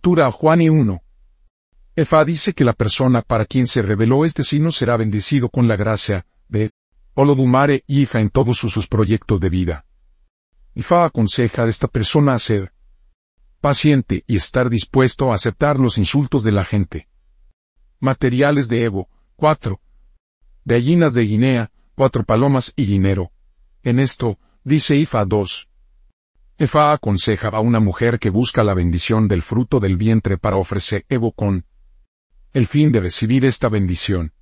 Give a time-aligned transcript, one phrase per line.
[0.00, 1.02] Tura Juan y 1.
[1.94, 5.76] Efa dice que la persona para quien se reveló este signo será bendecido con la
[5.76, 6.70] gracia de
[7.12, 9.84] Olodumare y Ifa en todos sus, sus proyectos de vida.
[10.74, 12.72] Ifa aconseja a esta persona a ser
[13.60, 17.08] paciente y estar dispuesto a aceptar los insultos de la gente.
[17.98, 19.78] Materiales de Evo, 4.
[20.64, 23.32] Gallinas de Guinea, cuatro palomas y dinero.
[23.82, 25.69] En esto, dice Ifa 2.
[26.60, 31.06] Efa aconseja a una mujer que busca la bendición del fruto del vientre para ofrecer
[31.08, 31.64] Evo con
[32.52, 34.34] el fin de recibir esta bendición.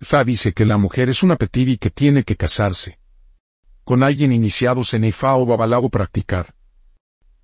[0.00, 2.98] Fa dice que la mujer es una petiri que tiene que casarse
[3.84, 6.54] con alguien iniciados en Efa o Babalao practicar.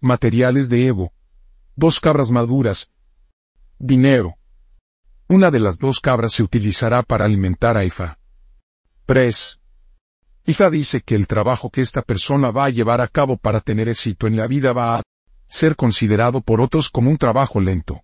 [0.00, 1.12] Materiales de Evo.
[1.76, 2.90] Dos cabras maduras.
[3.78, 4.36] Dinero.
[5.28, 8.18] Una de las dos cabras se utilizará para alimentar a Ifa.
[9.04, 9.60] Pres.
[10.44, 13.88] Ifa dice que el trabajo que esta persona va a llevar a cabo para tener
[13.88, 15.02] éxito en la vida va a
[15.46, 18.02] ser considerado por otros como un trabajo lento.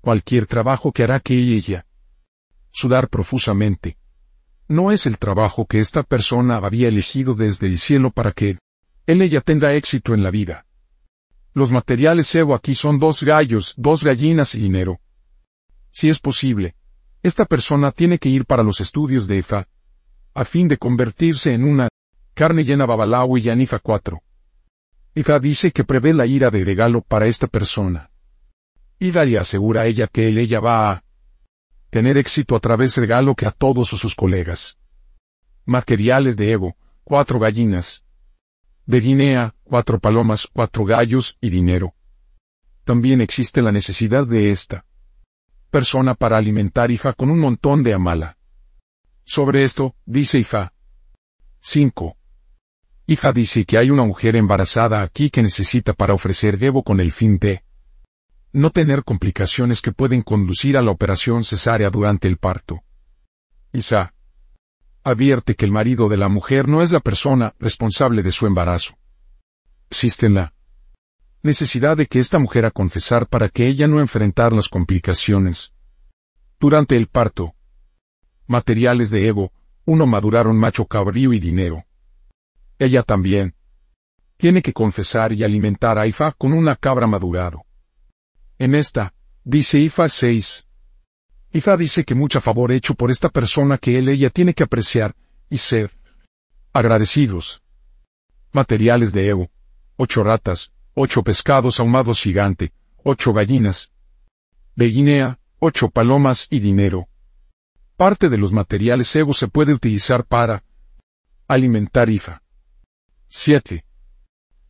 [0.00, 1.86] Cualquier trabajo que hará que ella
[2.70, 3.96] sudar profusamente.
[4.68, 8.58] No es el trabajo que esta persona había elegido desde el cielo para que
[9.06, 10.66] él ella tenga éxito en la vida.
[11.54, 15.00] Los materiales Evo aquí son dos gallos, dos gallinas y dinero.
[15.90, 16.76] Si es posible,
[17.22, 19.66] esta persona tiene que ir para los estudios de EFA,
[20.38, 21.88] a fin de convertirse en una
[22.32, 24.22] carne llena Babalao y Yanifa 4.
[25.16, 28.12] Ifa dice que prevé la ira de regalo para esta persona.
[29.00, 31.04] Ida le asegura a ella que él ella va a
[31.90, 34.78] tener éxito a través de regalo que a todos sus colegas.
[35.64, 38.04] Materiales de Evo, cuatro gallinas.
[38.86, 41.94] De Guinea, cuatro palomas, cuatro gallos y dinero.
[42.84, 44.84] También existe la necesidad de esta
[45.70, 48.37] persona para alimentar hija con un montón de amala.
[49.28, 50.72] Sobre esto, dice Ifa.
[51.60, 52.16] 5.
[53.08, 57.12] Hija dice que hay una mujer embarazada aquí que necesita para ofrecer Evo con el
[57.12, 57.62] fin de
[58.54, 62.80] no tener complicaciones que pueden conducir a la operación cesárea durante el parto.
[63.70, 64.14] Isa
[65.04, 68.96] advierte que el marido de la mujer no es la persona responsable de su embarazo.
[69.90, 70.54] Existe la
[71.42, 75.74] necesidad de que esta mujer a confesar para que ella no enfrentar las complicaciones.
[76.58, 77.54] Durante el parto.
[78.48, 79.52] Materiales de Evo,
[79.84, 81.84] uno maduraron macho cabrío y dinero.
[82.78, 83.54] Ella también.
[84.38, 87.66] Tiene que confesar y alimentar a Ifa con una cabra madurado.
[88.58, 89.12] En esta,
[89.44, 90.66] dice Ifa 6.
[91.52, 95.14] Ifa dice que mucha favor hecho por esta persona que él ella tiene que apreciar,
[95.50, 95.90] y ser
[96.72, 97.62] agradecidos.
[98.52, 99.50] Materiales de Evo.
[99.96, 102.72] Ocho ratas, ocho pescados ahumados gigante,
[103.04, 103.92] ocho gallinas.
[104.74, 107.08] De Guinea, ocho palomas y dinero.
[107.98, 110.62] Parte de los materiales Evo se puede utilizar para
[111.48, 112.44] alimentar IFA.
[113.26, 113.84] 7.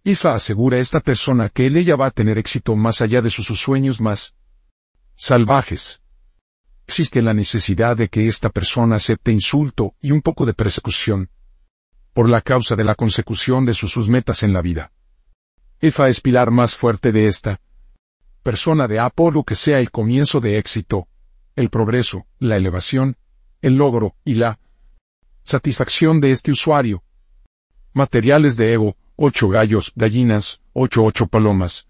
[0.05, 3.29] IFA asegura a esta persona que él ella va a tener éxito más allá de
[3.29, 4.35] sus sueños más
[5.15, 6.01] salvajes.
[6.87, 11.29] Existe la necesidad de que esta persona acepte insulto y un poco de persecución
[12.15, 14.91] por la causa de la consecución de sus, sus metas en la vida.
[15.83, 17.61] IFA es pilar más fuerte de esta
[18.43, 21.09] persona de Apolo que sea el comienzo de éxito,
[21.59, 23.17] el progreso, la elevación,
[23.63, 24.61] el logro y la
[25.43, 27.03] satisfacción de este usuario.
[27.93, 31.89] Materiales de Evo, ocho gallos, gallinas, ocho ocho palomas,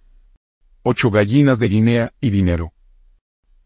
[0.82, 2.72] ocho gallinas de Guinea y dinero.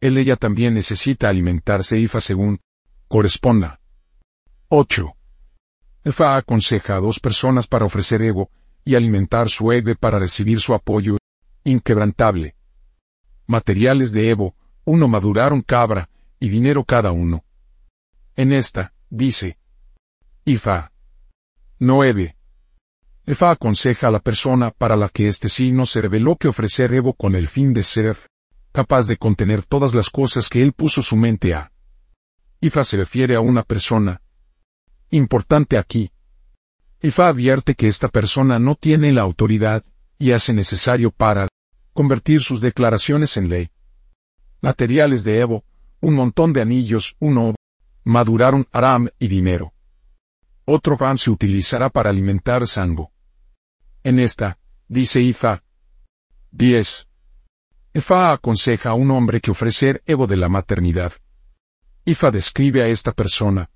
[0.00, 2.60] Él ella también necesita alimentarse IFA según
[3.06, 3.78] corresponda.
[4.70, 5.14] 8.
[6.04, 8.50] IFA aconseja a dos personas para ofrecer Evo
[8.84, 11.16] y alimentar su ego para recibir su apoyo
[11.62, 12.56] inquebrantable.
[13.46, 16.09] Materiales de Evo, uno maduraron cabra
[16.41, 17.44] y dinero cada uno.
[18.37, 19.59] En esta, dice
[20.44, 20.93] Ifa.
[21.78, 22.37] 9.
[23.26, 27.15] Efa aconseja a la persona para la que este signo se reveló que ofrecer Evo
[27.15, 28.16] con el fin de ser
[28.72, 31.70] capaz de contener todas las cosas que él puso su mente a.
[32.60, 34.20] Ifa se refiere a una persona
[35.10, 36.10] importante aquí.
[37.00, 39.84] Ifa advierte que esta persona no tiene la autoridad
[40.19, 41.49] y hace necesario para
[41.93, 43.70] convertir sus declaraciones en ley.
[44.62, 45.64] Materiales de Evo,
[46.00, 47.56] un montón de anillos, uno,
[48.05, 49.73] maduraron aram y dinero.
[50.64, 53.11] Otro pan se utilizará para alimentar sango.
[54.05, 55.64] En esta, dice Ifa.
[56.53, 57.09] 10.
[57.94, 61.12] Ifa aconseja a un hombre que ofrecer Evo de la maternidad.
[62.05, 63.69] Ifa describe a esta persona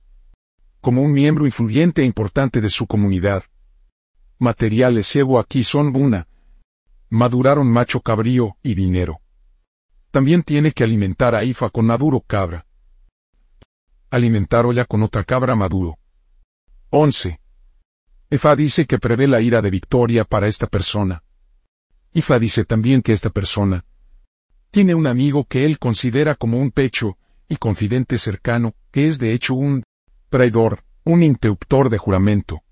[0.80, 3.42] como un miembro influyente e importante de su comunidad.
[4.38, 6.28] Materiales Evo aquí son una.
[7.10, 9.18] Maduraron macho cabrío y dinero.
[10.16, 12.64] También tiene que alimentar a Ifa con maduro cabra.
[14.08, 15.98] Alimentar olla con otra cabra maduro.
[16.88, 17.38] 11.
[18.30, 21.22] Efa dice que prevé la ira de victoria para esta persona.
[22.14, 23.84] Ifa dice también que esta persona
[24.70, 29.34] Tiene un amigo que él considera como un pecho, y confidente cercano, que es de
[29.34, 29.82] hecho un
[30.30, 32.62] traidor, un interruptor de juramento.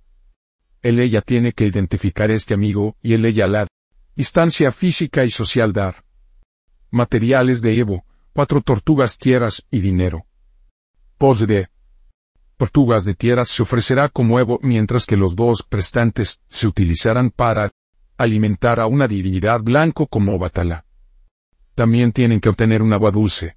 [0.80, 3.66] Él ella tiene que identificar este amigo y él ella la
[4.16, 6.04] distancia física y social dar.
[6.94, 10.26] Materiales de Evo, cuatro tortugas tierras y dinero.
[11.18, 11.68] Pos de
[12.56, 17.72] tortugas de tierras se ofrecerá como Evo mientras que los dos prestantes se utilizarán para
[18.16, 20.84] alimentar a una divinidad blanco como Batala.
[21.74, 23.56] También tienen que obtener un agua dulce.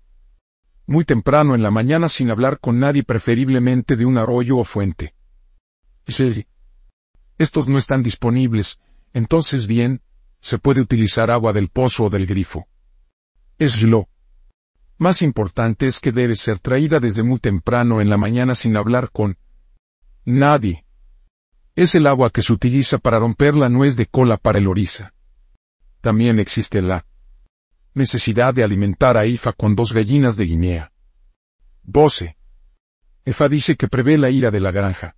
[0.88, 5.14] Muy temprano en la mañana sin hablar con nadie preferiblemente de un arroyo o fuente.
[6.08, 6.48] Si
[7.38, 8.80] estos no están disponibles,
[9.14, 10.02] entonces bien,
[10.40, 12.68] se puede utilizar agua del pozo o del grifo.
[13.60, 14.08] Es lo
[15.00, 19.10] más importante es que debe ser traída desde muy temprano en la mañana sin hablar
[19.12, 19.38] con
[20.26, 20.86] nadie.
[21.76, 25.14] Es el agua que se utiliza para romper la nuez de cola para el oriza.
[26.02, 27.06] También existe la
[27.94, 30.92] necesidad de alimentar a Ifa con dos gallinas de Guinea.
[31.84, 32.38] 12.
[33.26, 35.16] Ifa dice que prevé la ira de la granja.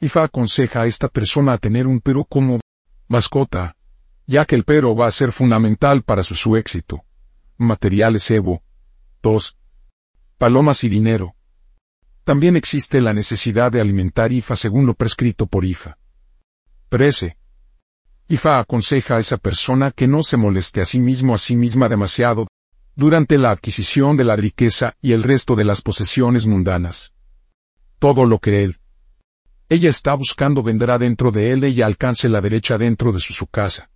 [0.00, 2.58] Ifa aconseja a esta persona a tener un perro como
[3.06, 3.76] mascota,
[4.26, 7.04] ya que el perro va a ser fundamental para su, su éxito.
[7.56, 8.62] Materiales Evo.
[9.22, 9.58] 2.
[10.38, 11.36] Palomas y dinero.
[12.24, 15.96] También existe la necesidad de alimentar IFA según lo prescrito por IFA.
[16.88, 17.36] 13.
[18.28, 21.88] Ifa aconseja a esa persona que no se moleste a sí mismo a sí misma
[21.88, 22.48] demasiado
[22.96, 27.12] durante la adquisición de la riqueza y el resto de las posesiones mundanas.
[27.98, 28.80] Todo lo que él,
[29.68, 33.46] ella está buscando vendrá dentro de él y alcance la derecha dentro de su, su
[33.46, 33.90] casa.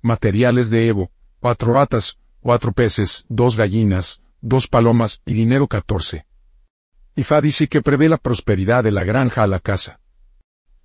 [0.00, 1.10] Materiales de Evo,
[1.40, 6.26] cuatro ratas, cuatro peces, dos gallinas, dos palomas y dinero catorce.
[7.16, 10.00] Ifa dice que prevé la prosperidad de la granja a la casa.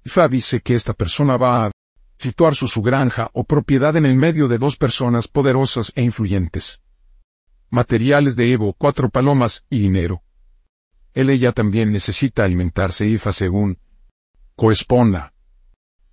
[0.04, 1.72] Ifa dice que esta persona va a
[2.18, 6.82] situar su, su granja o propiedad en el medio de dos personas poderosas e influyentes.
[7.70, 10.24] Materiales de Evo, cuatro palomas y dinero.
[11.14, 13.78] Él ella también necesita alimentarse IFA según
[14.56, 15.34] corresponda.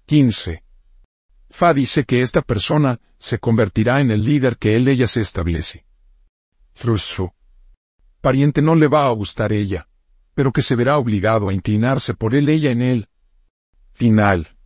[0.07, 0.63] 15.
[1.51, 5.85] Fa dice que esta persona se convertirá en el líder que él ella se establece.
[6.73, 7.35] Frusfo.
[8.21, 9.89] Pariente no le va a gustar ella,
[10.35, 13.09] pero que se verá obligado a inclinarse por él ella en él.
[13.93, 14.57] Final.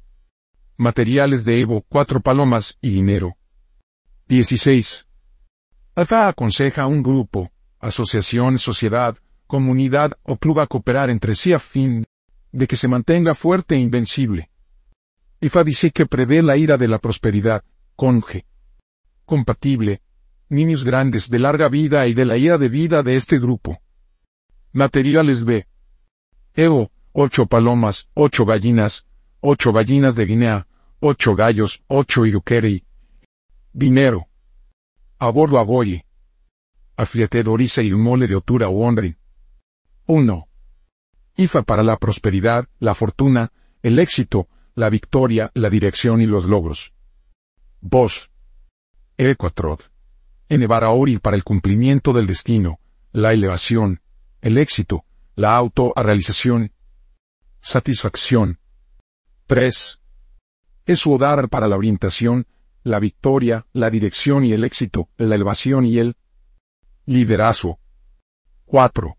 [0.77, 3.37] Materiales de Evo, cuatro palomas y dinero.
[4.29, 5.07] 16.
[5.95, 7.51] Alfa aconseja a un grupo,
[7.81, 9.17] asociación, sociedad,
[9.47, 12.07] comunidad o club a cooperar entre sí a fin
[12.53, 14.51] de que se mantenga fuerte e invencible.
[15.45, 17.65] Dice que prevé la ira de la prosperidad,
[17.97, 18.47] conge.
[19.27, 20.01] Compatible,
[20.49, 23.79] niños grandes de larga vida y de la ira de vida de este grupo.
[24.73, 25.67] Materiales B.
[26.55, 29.07] Evo, ocho palomas, ocho gallinas,
[29.41, 30.67] ocho gallinas de Guinea,
[31.01, 32.83] ocho gallos, ocho iruqueri.
[33.75, 34.27] Dinero.
[35.19, 36.07] A bordo aboye.
[36.97, 39.19] Afriete dorisa y mole de otura o honre.
[40.07, 40.49] 1.
[41.37, 43.53] IFA para la prosperidad, la fortuna,
[43.83, 46.93] el éxito, la victoria, la dirección y los logros.
[47.81, 48.31] 2.
[49.17, 49.81] Equatrod.
[50.49, 52.81] Enevar a Ori para el cumplimiento del destino,
[53.13, 54.01] la elevación,
[54.41, 55.05] el éxito,
[55.37, 56.73] la autorrealización,
[57.61, 58.59] satisfacción,
[59.47, 60.01] 3.
[60.87, 62.47] Es odar para la orientación,
[62.83, 66.17] la victoria, la dirección y el éxito, la elevación y el
[67.07, 67.79] liderazgo.
[68.67, 69.17] 4.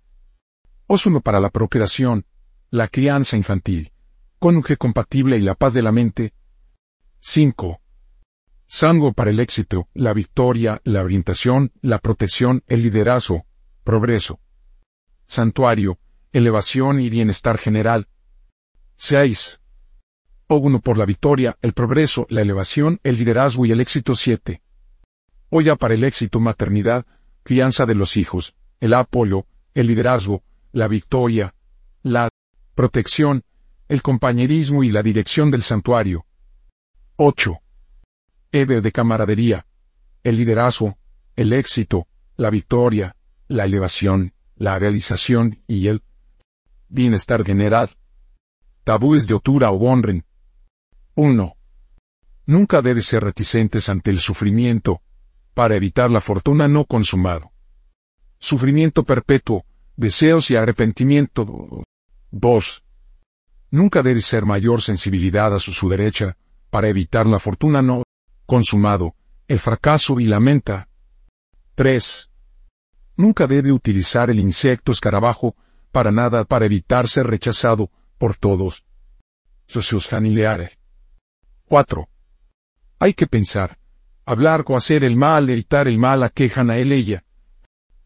[0.88, 2.26] Osuno para la procreación,
[2.70, 3.92] la crianza infantil,
[4.40, 6.34] cónyuge compatible y la paz de la mente.
[7.20, 7.80] 5.
[8.66, 13.46] Sango para el éxito, la victoria, la orientación, la protección, el liderazgo,
[13.84, 14.40] progreso.
[15.28, 16.00] Santuario,
[16.32, 18.08] elevación y bienestar general.
[18.98, 19.60] 6
[20.48, 24.62] uno por la victoria, el progreso, la elevación, el liderazgo y el éxito 7.
[25.50, 27.06] Oya para el éxito maternidad,
[27.44, 31.56] crianza de los hijos, el apoyo, el liderazgo, la victoria,
[32.04, 32.30] la
[32.76, 33.44] protección,
[33.88, 36.26] el compañerismo y la dirección del santuario.
[37.18, 37.60] 8.
[38.52, 39.66] Eve de camaradería,
[40.24, 40.98] el liderazgo,
[41.36, 43.16] el éxito, la victoria,
[43.48, 46.02] la elevación, la realización y el
[46.90, 47.96] bienestar general.
[48.84, 50.26] Tabúes de Otura o Bonren,
[51.16, 51.56] 1.
[52.48, 55.02] Nunca debe ser reticentes ante el sufrimiento,
[55.54, 57.52] para evitar la fortuna no consumado.
[58.40, 59.66] Sufrimiento perpetuo,
[59.96, 61.84] deseos y arrepentimiento.
[62.32, 62.85] 2.
[63.76, 66.38] Nunca debe ser mayor sensibilidad a su, su derecha,
[66.70, 68.04] para evitar la fortuna no
[68.46, 69.16] consumado,
[69.50, 70.88] el fracaso y la menta.
[71.76, 72.32] 3.
[73.18, 75.58] Nunca debe utilizar el insecto escarabajo,
[75.92, 78.86] para nada para evitar ser rechazado, por todos.
[79.68, 80.78] Socios familiares.
[81.66, 82.08] 4.
[83.00, 83.78] Hay que pensar,
[84.26, 87.26] Hablar o hacer el mal, evitar el mal, aquejan a él ella.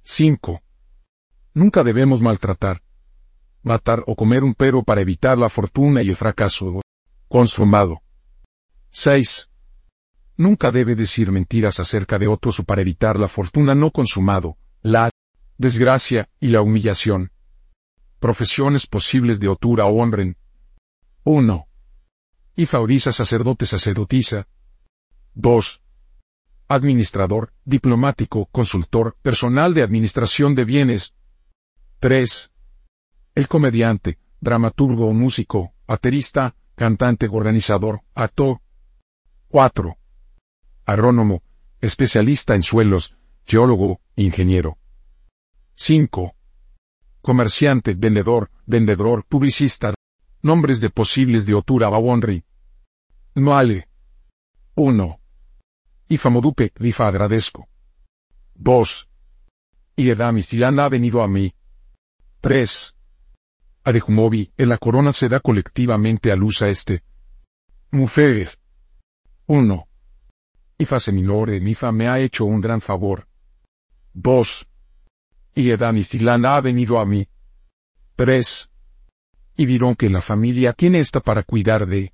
[0.02, 0.64] 5.
[1.54, 2.82] Nunca debemos maltratar,
[3.63, 6.82] matar o comer un perro para evitar la fortuna y el fracaso
[7.28, 8.01] consumado.
[8.92, 9.50] 6.
[10.38, 15.10] Nunca debe decir mentiras acerca de otros o para evitar la fortuna no consumado, la
[15.58, 17.32] desgracia y la humillación.
[18.20, 20.38] Profesiones posibles de otura o honren.
[21.24, 21.68] 1.
[22.56, 24.48] Y fauriza sacerdote sacerdotisa.
[25.36, 25.82] 2.
[26.70, 31.16] Administrador, diplomático, consultor, personal de administración de bienes.
[32.00, 32.51] 3.
[33.39, 38.60] El comediante, dramaturgo o músico, aterista, cantante, organizador, actor.
[39.48, 39.98] 4.
[40.86, 41.41] Agrónomo,
[41.79, 43.15] especialista en suelos,
[43.46, 44.77] geólogo, ingeniero.
[45.75, 46.36] 5.
[47.22, 49.93] Comerciante, vendedor, vendedor, publicista.
[50.41, 52.43] Nombres de posibles de Otura Bawonri.
[53.36, 53.88] Noale.
[54.75, 55.19] 1.
[56.10, 57.69] Ifamodupe, rifa agradezco.
[58.55, 59.08] 2.
[59.96, 61.53] Y Edamistilan ha venido a mí.
[62.41, 62.96] 3.
[63.89, 67.01] Adejumobi, en la corona se da colectivamente a luz a este.
[67.89, 68.48] Mufer.
[69.48, 69.88] 1.
[70.77, 73.27] Ifa Seminore Nifa me ha hecho un gran favor.
[74.13, 74.67] 2.
[75.55, 77.27] Y Edamistilan ha venido a mí.
[78.15, 78.69] 3.
[79.58, 82.13] Y vieron que la familia tiene esta para cuidar de